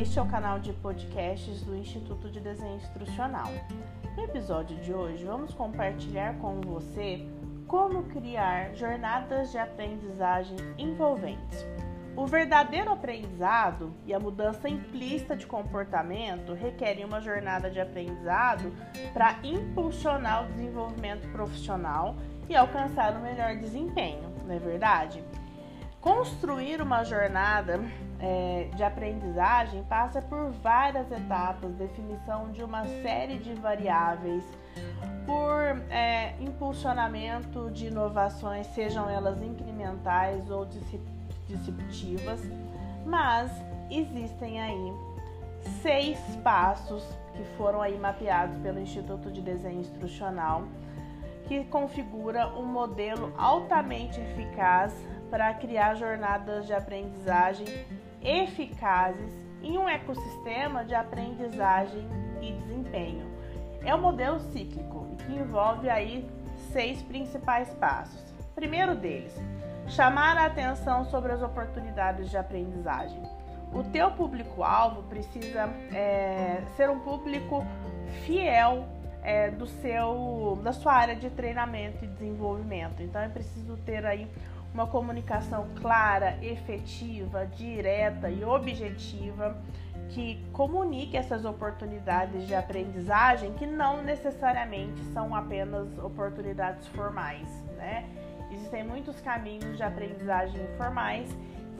[0.00, 3.52] Este é o canal de podcasts do Instituto de Desenho Instrucional.
[4.16, 7.28] No episódio de hoje, vamos compartilhar com você
[7.66, 11.66] como criar jornadas de aprendizagem envolventes.
[12.16, 18.72] O verdadeiro aprendizado e a mudança implícita de comportamento requerem uma jornada de aprendizado
[19.12, 22.16] para impulsionar o desenvolvimento profissional
[22.48, 25.22] e alcançar o melhor desempenho, não é verdade?
[26.00, 27.78] Construir uma jornada
[28.20, 34.44] é, de aprendizagem passa por várias etapas, definição de uma série de variáveis,
[35.26, 40.66] por é, impulsionamento de inovações, sejam elas incrementais ou
[41.46, 42.40] disruptivas,
[43.06, 43.50] mas
[43.90, 44.92] existem aí
[45.82, 50.64] seis passos que foram aí mapeados pelo Instituto de Desenho Instrucional
[51.50, 54.94] que configura um modelo altamente eficaz
[55.28, 57.66] para criar jornadas de aprendizagem
[58.22, 62.06] eficazes em um ecossistema de aprendizagem
[62.40, 63.26] e desempenho.
[63.84, 66.28] É um modelo cíclico que envolve aí
[66.72, 68.22] seis principais passos.
[68.54, 69.34] Primeiro deles,
[69.88, 73.22] chamar a atenção sobre as oportunidades de aprendizagem.
[73.72, 77.64] O teu público-alvo precisa é, ser um público
[78.24, 78.84] fiel
[79.22, 83.02] é, do seu, da sua área de treinamento e desenvolvimento.
[83.02, 84.28] Então é preciso ter aí
[84.72, 89.60] uma comunicação clara, efetiva, direta e objetiva
[90.10, 98.08] que comunique essas oportunidades de aprendizagem que não necessariamente são apenas oportunidades formais, né?
[98.50, 101.30] Existem muitos caminhos de aprendizagem informais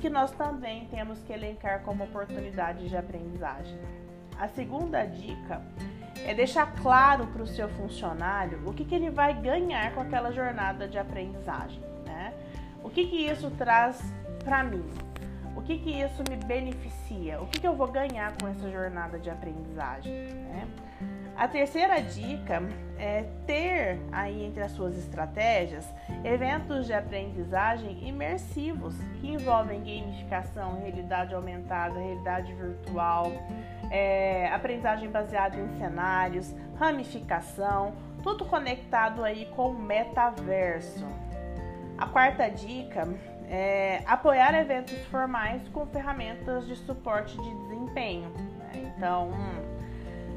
[0.00, 3.78] que nós também temos que elencar como oportunidades de aprendizagem.
[4.38, 5.62] A segunda dica
[6.24, 10.30] é deixar claro para o seu funcionário o que, que ele vai ganhar com aquela
[10.30, 11.82] jornada de aprendizagem.
[12.82, 14.00] O que, que isso traz
[14.44, 14.84] para mim?
[15.56, 17.40] O que, que isso me beneficia?
[17.40, 20.12] O que, que eu vou ganhar com essa jornada de aprendizagem?
[20.12, 20.68] Né?
[21.38, 22.60] A terceira dica
[22.98, 25.86] é ter aí entre as suas estratégias
[26.24, 33.30] eventos de aprendizagem imersivos que envolvem gamificação, realidade aumentada, realidade virtual,
[33.88, 41.06] é, aprendizagem baseada em cenários, ramificação, tudo conectado aí com o metaverso.
[41.98, 43.08] A quarta dica
[43.48, 48.30] é apoiar eventos formais com ferramentas de suporte de desempenho.
[48.30, 48.92] Né?
[48.96, 49.32] Então,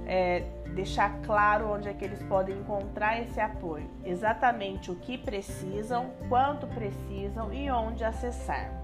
[0.07, 6.11] é, deixar claro onde é que eles podem encontrar esse apoio, exatamente o que precisam,
[6.27, 8.80] quanto precisam e onde acessar.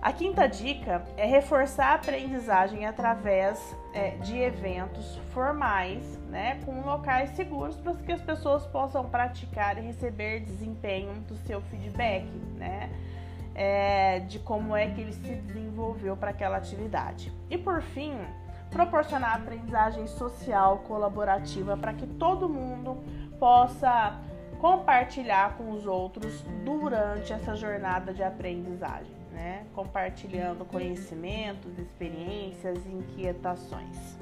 [0.00, 7.30] A quinta dica é reforçar a aprendizagem através é, de eventos formais, né, com locais
[7.30, 12.24] seguros para que as pessoas possam praticar e receber desempenho do seu feedback,
[12.56, 12.90] né,
[13.56, 17.32] é, de como é que ele se desenvolveu para aquela atividade.
[17.50, 18.16] E por fim,
[18.70, 23.02] proporcionar aprendizagem social colaborativa para que todo mundo
[23.36, 24.16] possa
[24.60, 29.64] compartilhar com os outros durante essa jornada de aprendizagem né?
[29.72, 34.18] compartilhando conhecimentos, experiências e inquietações.